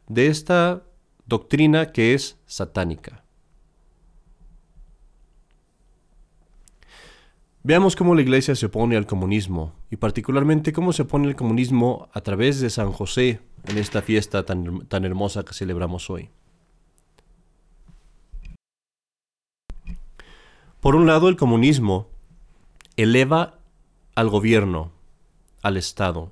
de 0.07 0.27
esta 0.27 0.83
doctrina 1.25 1.91
que 1.91 2.13
es 2.13 2.37
satánica. 2.45 3.23
Veamos 7.63 7.95
cómo 7.95 8.13
la 8.13 8.21
iglesia 8.21 8.55
se 8.55 8.67
opone 8.67 8.97
al 8.97 9.07
comunismo 9.07 9.73
y 9.89 9.95
particularmente 9.95 10.73
cómo 10.73 10.93
se 10.93 11.03
opone 11.03 11.27
el 11.27 11.35
comunismo 11.35 12.07
a 12.13 12.21
través 12.21 12.59
de 12.59 12.69
San 12.69 12.91
José 12.91 13.39
en 13.65 13.79
esta 13.79 14.03
fiesta 14.03 14.45
tan, 14.45 14.85
tan 14.87 15.05
hermosa 15.05 15.43
que 15.43 15.53
celebramos 15.53 16.09
hoy. 16.11 16.29
Por 20.81 20.95
un 20.95 21.05
lado, 21.05 21.29
el 21.29 21.35
comunismo 21.35 22.09
eleva 22.97 23.59
al 24.15 24.29
gobierno, 24.29 24.91
al 25.61 25.77
Estado. 25.77 26.31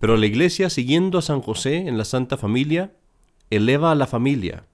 Pero 0.00 0.16
la 0.16 0.26
Iglesia, 0.26 0.68
siguiendo 0.68 1.18
a 1.18 1.22
San 1.22 1.40
José 1.40 1.86
en 1.86 1.96
la 1.96 2.04
Santa 2.04 2.36
Familia, 2.36 2.92
eleva 3.50 3.92
a 3.92 3.94
la 3.94 4.08
familia. 4.08 4.66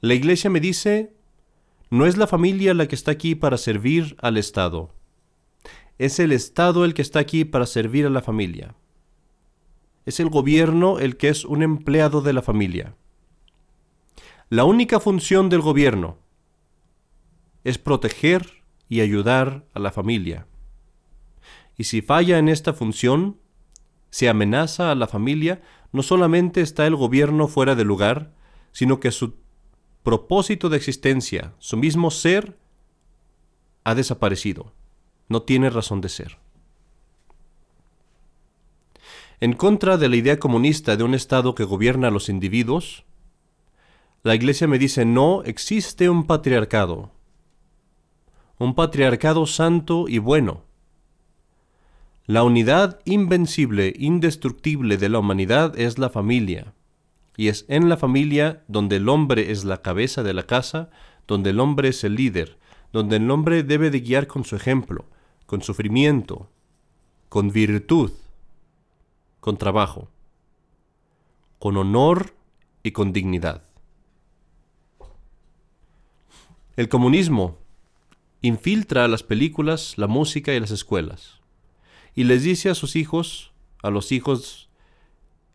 La 0.00 0.14
Iglesia 0.14 0.50
me 0.50 0.58
dice, 0.58 1.14
no 1.90 2.06
es 2.06 2.16
la 2.16 2.26
familia 2.26 2.74
la 2.74 2.88
que 2.88 2.96
está 2.96 3.12
aquí 3.12 3.36
para 3.36 3.56
servir 3.56 4.16
al 4.20 4.36
Estado. 4.36 4.90
Es 5.98 6.18
el 6.18 6.32
Estado 6.32 6.84
el 6.84 6.92
que 6.92 7.02
está 7.02 7.20
aquí 7.20 7.44
para 7.44 7.66
servir 7.66 8.04
a 8.04 8.10
la 8.10 8.20
familia. 8.20 8.74
Es 10.06 10.18
el 10.18 10.28
gobierno 10.28 10.98
el 10.98 11.16
que 11.16 11.28
es 11.28 11.44
un 11.44 11.62
empleado 11.62 12.20
de 12.20 12.32
la 12.32 12.42
familia. 12.42 12.96
La 14.48 14.64
única 14.64 14.98
función 14.98 15.48
del 15.48 15.60
gobierno 15.60 16.25
es 17.66 17.78
proteger 17.78 18.62
y 18.88 19.00
ayudar 19.00 19.64
a 19.74 19.80
la 19.80 19.90
familia. 19.90 20.46
Y 21.76 21.84
si 21.84 22.00
falla 22.00 22.38
en 22.38 22.48
esta 22.48 22.72
función, 22.72 23.40
se 24.08 24.28
amenaza 24.28 24.92
a 24.92 24.94
la 24.94 25.08
familia, 25.08 25.62
no 25.90 26.04
solamente 26.04 26.60
está 26.60 26.86
el 26.86 26.94
gobierno 26.94 27.48
fuera 27.48 27.74
de 27.74 27.82
lugar, 27.82 28.32
sino 28.70 29.00
que 29.00 29.10
su 29.10 29.34
propósito 30.04 30.68
de 30.68 30.76
existencia, 30.76 31.54
su 31.58 31.76
mismo 31.76 32.12
ser, 32.12 32.56
ha 33.82 33.96
desaparecido. 33.96 34.72
No 35.28 35.42
tiene 35.42 35.68
razón 35.68 36.00
de 36.00 36.08
ser. 36.08 36.38
En 39.40 39.54
contra 39.54 39.96
de 39.96 40.08
la 40.08 40.14
idea 40.14 40.38
comunista 40.38 40.96
de 40.96 41.02
un 41.02 41.14
Estado 41.14 41.56
que 41.56 41.64
gobierna 41.64 42.08
a 42.08 42.12
los 42.12 42.28
individuos, 42.28 43.04
la 44.22 44.36
Iglesia 44.36 44.68
me 44.68 44.78
dice, 44.78 45.04
no 45.04 45.42
existe 45.42 46.08
un 46.08 46.28
patriarcado, 46.28 47.15
un 48.58 48.74
patriarcado 48.74 49.46
santo 49.46 50.06
y 50.08 50.18
bueno. 50.18 50.62
La 52.26 52.42
unidad 52.42 52.98
invencible, 53.04 53.92
indestructible 53.96 54.96
de 54.96 55.08
la 55.08 55.18
humanidad 55.18 55.78
es 55.78 55.98
la 55.98 56.10
familia. 56.10 56.74
Y 57.36 57.48
es 57.48 57.66
en 57.68 57.88
la 57.88 57.96
familia 57.96 58.64
donde 58.66 58.96
el 58.96 59.08
hombre 59.08 59.52
es 59.52 59.64
la 59.64 59.82
cabeza 59.82 60.22
de 60.22 60.34
la 60.34 60.44
casa, 60.44 60.90
donde 61.26 61.50
el 61.50 61.60
hombre 61.60 61.88
es 61.88 62.02
el 62.02 62.14
líder, 62.14 62.58
donde 62.92 63.16
el 63.16 63.30
hombre 63.30 63.62
debe 63.62 63.90
de 63.90 64.00
guiar 64.00 64.26
con 64.26 64.44
su 64.44 64.56
ejemplo, 64.56 65.04
con 65.44 65.62
sufrimiento, 65.62 66.48
con 67.28 67.52
virtud, 67.52 68.10
con 69.40 69.58
trabajo, 69.58 70.08
con 71.58 71.76
honor 71.76 72.34
y 72.82 72.92
con 72.92 73.12
dignidad. 73.12 73.62
El 76.76 76.88
comunismo 76.88 77.58
infiltra 78.46 79.08
las 79.08 79.22
películas, 79.22 79.94
la 79.96 80.06
música 80.06 80.54
y 80.54 80.60
las 80.60 80.70
escuelas, 80.70 81.40
y 82.14 82.24
les 82.24 82.42
dice 82.42 82.70
a 82.70 82.74
sus 82.74 82.96
hijos, 82.96 83.52
a 83.82 83.90
los 83.90 84.12
hijos 84.12 84.68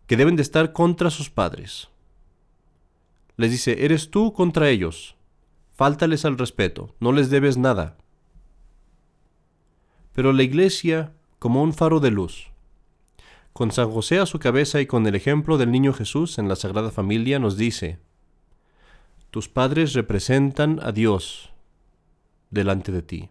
que 0.08 0.18
deben 0.18 0.36
de 0.36 0.42
estar 0.42 0.74
contra 0.74 1.10
sus 1.10 1.30
padres. 1.30 1.90
Les 3.38 3.52
dice, 3.52 3.86
eres 3.86 4.12
tú 4.12 4.34
contra 4.34 4.70
ellos, 4.70 5.16
fáltales 5.74 6.26
al 6.26 6.38
respeto, 6.38 6.94
no 7.00 7.12
les 7.12 7.30
debes 7.30 7.58
nada. 7.58 7.98
Pero 10.14 10.34
la 10.34 10.44
iglesia, 10.44 11.14
como 11.40 11.64
un 11.64 11.74
faro 11.74 12.00
de 12.00 12.12
luz, 12.12 12.52
con 13.54 13.72
San 13.72 13.90
José 13.90 14.20
a 14.20 14.26
su 14.26 14.40
cabeza 14.40 14.82
y 14.82 14.86
con 14.86 15.08
el 15.08 15.16
ejemplo 15.16 15.58
del 15.58 15.72
niño 15.72 15.94
Jesús 15.94 16.38
en 16.38 16.48
la 16.48 16.56
Sagrada 16.56 16.92
Familia, 16.92 17.40
nos 17.40 17.58
dice, 17.58 18.00
tus 19.30 19.48
padres 19.48 19.94
representan 19.94 20.80
a 20.84 20.92
Dios 20.92 21.51
delante 22.52 22.92
de 22.92 23.02
ti. 23.02 23.30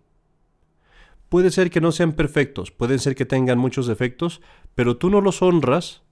Puede 1.28 1.52
ser 1.52 1.70
que 1.70 1.80
no 1.80 1.92
sean 1.92 2.12
perfectos, 2.12 2.72
pueden 2.72 2.98
ser 2.98 3.14
que 3.14 3.24
tengan 3.24 3.58
muchos 3.58 3.86
defectos, 3.86 4.40
pero 4.74 4.96
tú 4.96 5.10
no 5.10 5.20
los 5.20 5.42
honras 5.42 6.02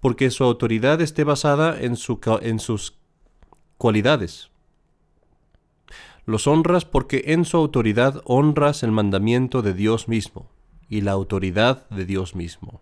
porque 0.00 0.30
su 0.30 0.44
autoridad 0.44 1.00
esté 1.00 1.24
basada 1.24 1.80
en, 1.80 1.96
su, 1.96 2.20
en 2.42 2.58
sus 2.58 2.98
cualidades. 3.78 4.50
Los 6.26 6.46
honras 6.46 6.84
porque 6.84 7.22
en 7.28 7.44
su 7.44 7.56
autoridad 7.56 8.20
honras 8.24 8.82
el 8.82 8.92
mandamiento 8.92 9.62
de 9.62 9.72
Dios 9.72 10.08
mismo 10.08 10.50
y 10.88 11.00
la 11.00 11.12
autoridad 11.12 11.88
de 11.88 12.04
Dios 12.04 12.34
mismo. 12.34 12.80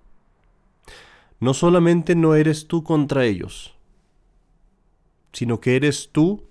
No 1.41 1.55
solamente 1.55 2.15
no 2.15 2.35
eres 2.35 2.67
tú 2.67 2.83
contra 2.83 3.25
ellos, 3.25 3.75
sino 5.33 5.61
que 5.61 5.77
eres 5.77 6.11
tú 6.11 6.49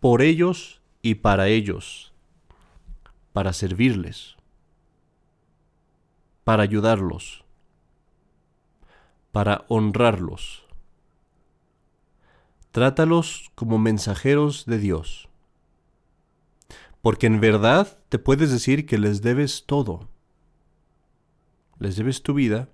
por 0.00 0.22
ellos 0.22 0.80
y 1.02 1.16
para 1.16 1.48
ellos, 1.48 2.12
para 3.38 3.52
servirles, 3.52 4.34
para 6.42 6.64
ayudarlos, 6.64 7.44
para 9.30 9.64
honrarlos. 9.68 10.66
Trátalos 12.72 13.52
como 13.54 13.78
mensajeros 13.78 14.66
de 14.66 14.80
Dios, 14.80 15.28
porque 17.00 17.28
en 17.28 17.38
verdad 17.38 17.96
te 18.08 18.18
puedes 18.18 18.50
decir 18.50 18.86
que 18.86 18.98
les 18.98 19.22
debes 19.22 19.66
todo. 19.66 20.08
Les 21.78 21.94
debes 21.94 22.24
tu 22.24 22.34
vida, 22.34 22.68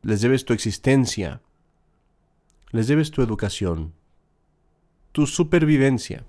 les 0.00 0.22
debes 0.22 0.46
tu 0.46 0.54
existencia, 0.54 1.42
les 2.70 2.88
debes 2.88 3.10
tu 3.10 3.20
educación, 3.20 3.92
tu 5.12 5.26
supervivencia, 5.26 6.24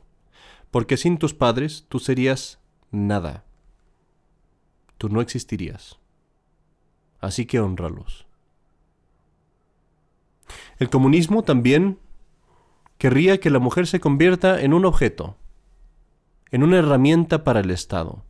porque 0.71 0.97
sin 0.97 1.17
tus 1.17 1.33
padres 1.33 1.85
tú 1.87 1.99
serías 1.99 2.60
nada. 2.91 3.43
Tú 4.97 5.09
no 5.09 5.21
existirías. 5.21 5.99
Así 7.19 7.45
que 7.45 7.59
honralos. 7.59 8.25
El 10.79 10.89
comunismo 10.89 11.43
también 11.43 11.99
querría 12.97 13.39
que 13.39 13.49
la 13.49 13.59
mujer 13.59 13.87
se 13.87 13.99
convierta 13.99 14.61
en 14.61 14.73
un 14.73 14.85
objeto, 14.85 15.35
en 16.51 16.63
una 16.63 16.77
herramienta 16.77 17.43
para 17.43 17.61
el 17.61 17.71
Estado, 17.71 18.23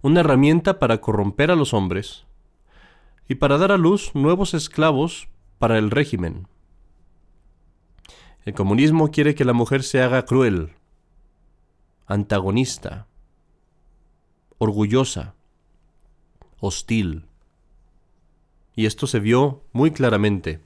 una 0.00 0.20
herramienta 0.20 0.78
para 0.78 1.00
corromper 1.00 1.50
a 1.50 1.56
los 1.56 1.74
hombres 1.74 2.24
y 3.28 3.36
para 3.36 3.58
dar 3.58 3.72
a 3.72 3.76
luz 3.76 4.14
nuevos 4.14 4.54
esclavos 4.54 5.28
para 5.58 5.78
el 5.78 5.90
régimen. 5.90 6.48
El 8.44 8.54
comunismo 8.54 9.10
quiere 9.10 9.34
que 9.34 9.44
la 9.44 9.52
mujer 9.52 9.84
se 9.84 10.02
haga 10.02 10.24
cruel, 10.24 10.72
antagonista, 12.12 13.06
orgullosa, 14.58 15.34
hostil. 16.60 17.24
Y 18.76 18.84
esto 18.84 19.06
se 19.06 19.18
vio 19.18 19.64
muy 19.72 19.92
claramente 19.92 20.60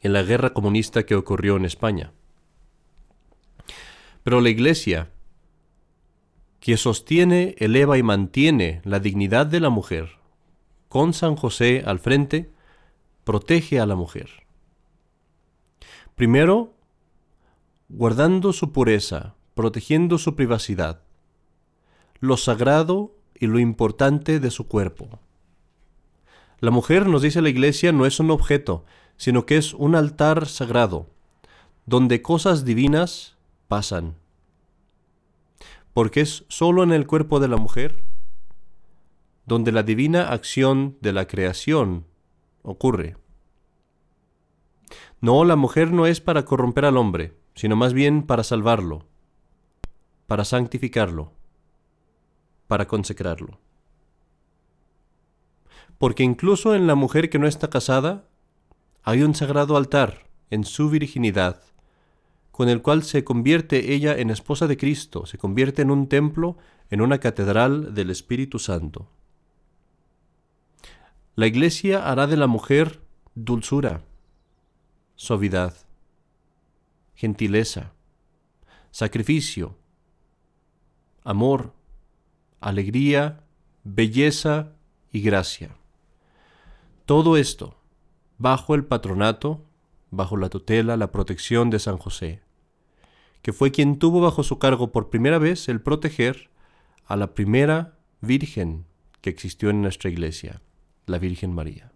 en 0.00 0.12
la 0.12 0.22
guerra 0.22 0.52
comunista 0.52 1.04
que 1.04 1.14
ocurrió 1.14 1.56
en 1.56 1.64
España. 1.64 2.12
Pero 4.24 4.40
la 4.40 4.48
Iglesia, 4.48 5.12
que 6.58 6.76
sostiene, 6.76 7.54
eleva 7.58 7.96
y 7.96 8.02
mantiene 8.02 8.82
la 8.84 8.98
dignidad 8.98 9.46
de 9.46 9.60
la 9.60 9.70
mujer, 9.70 10.18
con 10.88 11.14
San 11.14 11.36
José 11.36 11.84
al 11.86 12.00
frente, 12.00 12.50
protege 13.22 13.78
a 13.78 13.86
la 13.86 13.94
mujer. 13.94 14.30
Primero, 16.16 16.74
guardando 17.88 18.52
su 18.52 18.72
pureza, 18.72 19.36
protegiendo 19.60 20.16
su 20.16 20.36
privacidad, 20.36 21.02
lo 22.18 22.38
sagrado 22.38 23.14
y 23.34 23.46
lo 23.46 23.58
importante 23.58 24.40
de 24.40 24.50
su 24.50 24.68
cuerpo. 24.68 25.18
La 26.60 26.70
mujer, 26.70 27.06
nos 27.06 27.20
dice 27.20 27.42
la 27.42 27.50
Iglesia, 27.50 27.92
no 27.92 28.06
es 28.06 28.20
un 28.20 28.30
objeto, 28.30 28.86
sino 29.18 29.44
que 29.44 29.58
es 29.58 29.74
un 29.74 29.96
altar 29.96 30.46
sagrado, 30.46 31.10
donde 31.84 32.22
cosas 32.22 32.64
divinas 32.64 33.36
pasan. 33.68 34.14
Porque 35.92 36.22
es 36.22 36.46
sólo 36.48 36.82
en 36.82 36.92
el 36.92 37.06
cuerpo 37.06 37.38
de 37.38 37.48
la 37.48 37.58
mujer 37.58 38.02
donde 39.44 39.72
la 39.72 39.82
divina 39.82 40.30
acción 40.30 40.96
de 41.02 41.12
la 41.12 41.26
creación 41.26 42.06
ocurre. 42.62 43.18
No, 45.20 45.44
la 45.44 45.56
mujer 45.56 45.92
no 45.92 46.06
es 46.06 46.22
para 46.22 46.46
corromper 46.46 46.86
al 46.86 46.96
hombre, 46.96 47.36
sino 47.54 47.76
más 47.76 47.92
bien 47.92 48.22
para 48.22 48.42
salvarlo, 48.42 49.09
para 50.30 50.44
santificarlo, 50.44 51.32
para 52.68 52.86
consecrarlo. 52.86 53.58
Porque 55.98 56.22
incluso 56.22 56.76
en 56.76 56.86
la 56.86 56.94
mujer 56.94 57.30
que 57.30 57.40
no 57.40 57.48
está 57.48 57.68
casada 57.68 58.28
hay 59.02 59.24
un 59.24 59.34
sagrado 59.34 59.76
altar 59.76 60.30
en 60.50 60.62
su 60.62 60.88
virginidad, 60.88 61.60
con 62.52 62.68
el 62.68 62.80
cual 62.80 63.02
se 63.02 63.24
convierte 63.24 63.92
ella 63.92 64.16
en 64.16 64.30
esposa 64.30 64.68
de 64.68 64.76
Cristo, 64.76 65.26
se 65.26 65.36
convierte 65.36 65.82
en 65.82 65.90
un 65.90 66.08
templo, 66.08 66.58
en 66.90 67.00
una 67.00 67.18
catedral 67.18 67.92
del 67.92 68.10
Espíritu 68.10 68.60
Santo. 68.60 69.10
La 71.34 71.48
Iglesia 71.48 72.08
hará 72.08 72.28
de 72.28 72.36
la 72.36 72.46
mujer 72.46 73.00
dulzura, 73.34 74.04
suavidad, 75.16 75.74
gentileza, 77.16 77.94
sacrificio, 78.92 79.79
amor, 81.24 81.72
alegría, 82.60 83.44
belleza 83.84 84.72
y 85.12 85.20
gracia. 85.22 85.76
Todo 87.06 87.36
esto 87.36 87.76
bajo 88.38 88.74
el 88.74 88.84
patronato, 88.84 89.64
bajo 90.10 90.36
la 90.36 90.48
tutela, 90.48 90.96
la 90.96 91.12
protección 91.12 91.70
de 91.70 91.78
San 91.78 91.98
José, 91.98 92.40
que 93.42 93.52
fue 93.52 93.70
quien 93.70 93.98
tuvo 93.98 94.20
bajo 94.20 94.42
su 94.42 94.58
cargo 94.58 94.92
por 94.92 95.10
primera 95.10 95.38
vez 95.38 95.68
el 95.68 95.80
proteger 95.80 96.50
a 97.06 97.16
la 97.16 97.34
primera 97.34 97.96
Virgen 98.20 98.86
que 99.20 99.30
existió 99.30 99.70
en 99.70 99.82
nuestra 99.82 100.10
iglesia, 100.10 100.62
la 101.06 101.18
Virgen 101.18 101.52
María. 101.52 101.92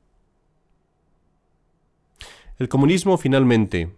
El 2.58 2.68
comunismo 2.68 3.18
finalmente 3.18 3.94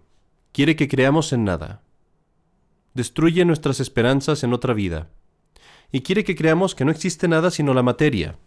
quiere 0.53 0.77
que 0.77 0.89
creamos 0.89 1.33
en 1.33 1.45
nada. 1.45 1.83
Destruye 2.97 3.45
nuestras 3.45 3.79
esperanzas 3.79 4.43
en 4.43 4.55
otra 4.55 4.73
vida. 4.73 5.11
Y 5.93 6.01
quiere 6.01 6.25
que 6.25 6.35
creamos 6.35 6.75
que 6.75 6.87
no 6.87 6.91
existe 6.91 7.29
nada 7.29 7.51
sino 7.51 7.75
la 7.75 7.83
materia, 7.83 8.39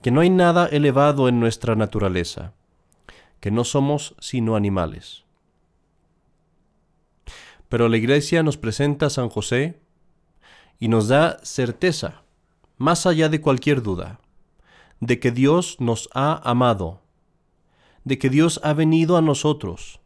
que 0.00 0.12
no 0.12 0.20
hay 0.20 0.30
nada 0.30 0.68
elevado 0.68 1.28
en 1.28 1.40
nuestra 1.40 1.74
naturaleza, 1.74 2.54
que 3.40 3.50
no 3.50 3.64
somos 3.64 4.14
sino 4.20 4.54
animales. 4.54 5.24
Pero 7.68 7.88
la 7.88 7.96
Iglesia 7.96 8.44
nos 8.44 8.56
presenta 8.56 9.06
a 9.06 9.10
San 9.10 9.28
José 9.28 9.80
y 10.78 10.86
nos 10.86 11.08
da 11.08 11.40
certeza, 11.42 12.22
más 12.76 13.06
allá 13.06 13.28
de 13.28 13.40
cualquier 13.40 13.82
duda, 13.82 14.20
de 15.00 15.18
que 15.18 15.32
Dios 15.32 15.78
nos 15.80 16.08
ha 16.14 16.48
amado, 16.48 17.02
de 18.04 18.18
que 18.18 18.30
Dios 18.30 18.60
ha 18.62 18.72
venido 18.72 19.16
a 19.16 19.20
nosotros, 19.20 19.98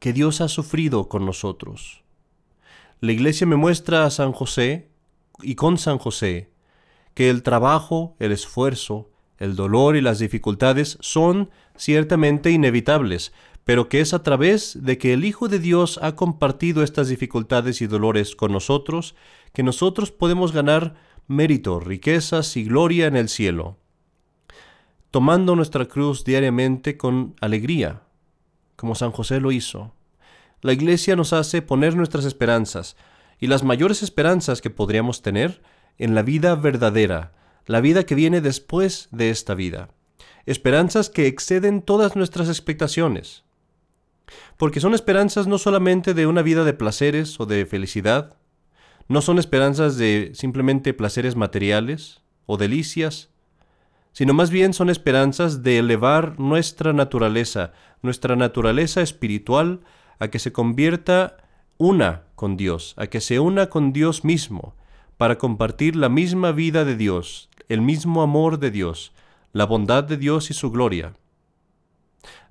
que 0.00 0.14
Dios 0.14 0.40
ha 0.40 0.48
sufrido 0.48 1.10
con 1.10 1.26
nosotros. 1.26 2.07
La 3.00 3.12
iglesia 3.12 3.46
me 3.46 3.56
muestra 3.56 4.04
a 4.04 4.10
San 4.10 4.32
José 4.32 4.90
y 5.42 5.54
con 5.54 5.78
San 5.78 5.98
José 5.98 6.50
que 7.14 7.30
el 7.30 7.42
trabajo, 7.42 8.16
el 8.18 8.32
esfuerzo, 8.32 9.10
el 9.38 9.56
dolor 9.56 9.96
y 9.96 10.00
las 10.00 10.18
dificultades 10.18 10.98
son 11.00 11.50
ciertamente 11.76 12.50
inevitables, 12.50 13.32
pero 13.64 13.88
que 13.88 14.00
es 14.00 14.14
a 14.14 14.22
través 14.22 14.78
de 14.82 14.98
que 14.98 15.12
el 15.12 15.24
Hijo 15.24 15.48
de 15.48 15.58
Dios 15.58 15.98
ha 16.02 16.16
compartido 16.16 16.82
estas 16.82 17.08
dificultades 17.08 17.80
y 17.82 17.86
dolores 17.86 18.34
con 18.34 18.52
nosotros 18.52 19.14
que 19.52 19.62
nosotros 19.62 20.10
podemos 20.10 20.52
ganar 20.52 20.96
mérito, 21.26 21.80
riquezas 21.80 22.56
y 22.56 22.64
gloria 22.64 23.06
en 23.06 23.16
el 23.16 23.28
cielo 23.28 23.76
tomando 25.10 25.56
nuestra 25.56 25.86
cruz 25.86 26.24
diariamente 26.24 26.96
con 26.96 27.34
alegría, 27.40 28.02
como 28.76 28.94
San 28.94 29.10
José 29.10 29.40
lo 29.40 29.52
hizo. 29.52 29.92
La 30.60 30.72
Iglesia 30.72 31.14
nos 31.16 31.32
hace 31.32 31.62
poner 31.62 31.94
nuestras 31.94 32.24
esperanzas, 32.24 32.96
y 33.38 33.46
las 33.46 33.62
mayores 33.62 34.02
esperanzas 34.02 34.60
que 34.60 34.70
podríamos 34.70 35.22
tener, 35.22 35.62
en 35.98 36.14
la 36.14 36.22
vida 36.22 36.54
verdadera, 36.54 37.32
la 37.66 37.80
vida 37.80 38.04
que 38.04 38.14
viene 38.14 38.40
después 38.40 39.08
de 39.12 39.30
esta 39.30 39.54
vida. 39.54 39.90
Esperanzas 40.46 41.10
que 41.10 41.26
exceden 41.26 41.82
todas 41.82 42.16
nuestras 42.16 42.48
expectaciones. 42.48 43.44
Porque 44.56 44.80
son 44.80 44.94
esperanzas 44.94 45.46
no 45.46 45.58
solamente 45.58 46.14
de 46.14 46.26
una 46.26 46.42
vida 46.42 46.64
de 46.64 46.72
placeres 46.72 47.38
o 47.38 47.46
de 47.46 47.66
felicidad, 47.66 48.36
no 49.08 49.22
son 49.22 49.38
esperanzas 49.38 49.96
de 49.96 50.32
simplemente 50.34 50.94
placeres 50.94 51.36
materiales 51.36 52.22
o 52.46 52.56
delicias, 52.56 53.30
sino 54.12 54.34
más 54.34 54.50
bien 54.50 54.74
son 54.74 54.90
esperanzas 54.90 55.62
de 55.62 55.78
elevar 55.78 56.40
nuestra 56.40 56.92
naturaleza, 56.92 57.72
nuestra 58.02 58.36
naturaleza 58.36 59.00
espiritual, 59.00 59.80
a 60.18 60.28
que 60.28 60.38
se 60.38 60.52
convierta 60.52 61.36
una 61.76 62.24
con 62.34 62.56
Dios, 62.56 62.94
a 62.96 63.06
que 63.06 63.20
se 63.20 63.40
una 63.40 63.68
con 63.68 63.92
Dios 63.92 64.24
mismo, 64.24 64.74
para 65.16 65.38
compartir 65.38 65.96
la 65.96 66.08
misma 66.08 66.52
vida 66.52 66.84
de 66.84 66.96
Dios, 66.96 67.48
el 67.68 67.80
mismo 67.80 68.22
amor 68.22 68.58
de 68.58 68.70
Dios, 68.70 69.12
la 69.52 69.64
bondad 69.64 70.04
de 70.04 70.16
Dios 70.16 70.50
y 70.50 70.54
su 70.54 70.70
gloria. 70.70 71.14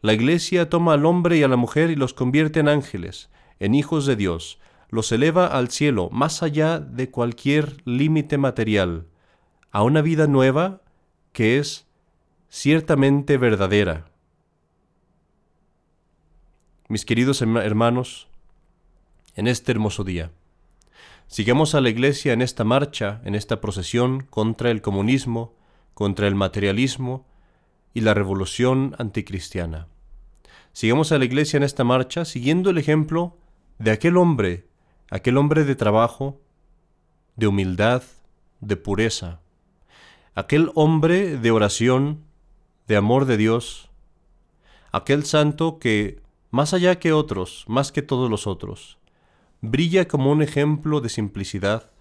La 0.02 0.14
Iglesia 0.14 0.70
toma 0.70 0.94
al 0.94 1.06
hombre 1.06 1.38
y 1.38 1.44
a 1.44 1.48
la 1.48 1.56
mujer 1.56 1.90
y 1.90 1.96
los 1.96 2.14
convierte 2.14 2.60
en 2.60 2.68
ángeles, 2.68 3.30
en 3.60 3.74
hijos 3.74 4.06
de 4.06 4.16
Dios, 4.16 4.60
los 4.90 5.12
eleva 5.12 5.48
al 5.48 5.70
cielo, 5.70 6.10
más 6.12 6.44
allá 6.44 6.80
de 6.80 7.10
cualquier 7.10 7.78
límite 7.86 8.38
material, 8.38 9.08
a 9.72 9.84
una 9.84 10.02
vida 10.02 10.28
nueva 10.28 10.82
que 11.34 11.60
es 11.60 11.88
ciertamente 12.50 13.38
verdadera. 13.38 14.06
Mis 16.90 17.04
queridos 17.04 17.42
hermanos, 17.42 18.30
en 19.36 19.48
este 19.48 19.74
hermoso 19.74 20.06
día, 20.06 20.32
sigamos 21.28 21.76
a 21.76 21.82
la 21.82 21.90
Iglesia 21.90 22.32
en 22.32 22.42
esta 22.42 22.64
marcha, 22.64 23.20
en 23.26 23.36
esta 23.36 23.60
procesión 23.60 24.22
contra 24.22 24.72
el 24.72 24.82
comunismo, 24.82 25.54
contra 25.94 26.30
el 26.30 26.36
materialismo 26.36 27.26
y 27.94 28.00
la 28.02 28.14
revolución 28.14 28.96
anticristiana. 29.00 29.88
Sigamos 30.72 31.12
a 31.12 31.18
la 31.18 31.26
Iglesia 31.26 31.58
en 31.58 31.64
esta 31.64 31.84
marcha 31.84 32.24
siguiendo 32.24 32.70
el 32.70 32.78
ejemplo 32.78 33.36
de 33.80 33.92
aquel 33.92 34.16
hombre, 34.16 34.66
aquel 35.12 35.36
hombre 35.36 35.66
de 35.66 35.76
trabajo, 35.76 36.40
de 37.36 37.48
humildad, 37.48 38.02
de 38.62 38.78
pureza, 38.78 39.42
aquel 40.36 40.72
hombre 40.74 41.38
de 41.38 41.52
oración, 41.52 42.24
de 42.88 42.96
amor 42.96 43.26
de 43.26 43.36
Dios, 43.36 43.90
aquel 44.94 45.26
santo 45.26 45.80
que, 45.80 46.26
más 46.52 46.74
allá 46.74 47.00
que 47.00 47.14
otros, 47.14 47.66
más 47.68 47.92
que 47.92 48.02
todos 48.02 48.30
los 48.30 48.48
otros, 48.48 48.98
brilla 49.62 50.08
como 50.08 50.32
un 50.32 50.42
ejemplo 50.42 51.02
de 51.02 51.10
simplicidad 51.10 51.92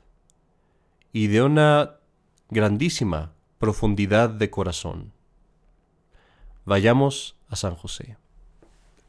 y 1.13 1.29
de 1.29 1.43
una 1.43 1.97
grandísima 2.51 3.33
profundidad 3.59 4.31
de 4.31 4.51
corazón. 4.51 5.13
Vayamos 6.65 7.37
a 7.49 7.57
San 7.57 7.75
José. 7.75 8.17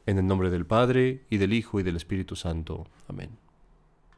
En 0.05 0.17
el 0.17 0.25
nombre 0.25 0.49
del 0.49 0.65
Padre, 0.65 1.25
y 1.29 1.37
del 1.37 1.53
Hijo, 1.53 1.79
y 1.79 1.83
del 1.83 1.97
Espíritu 1.97 2.35
Santo. 2.35 2.87
Amén. 3.07 3.46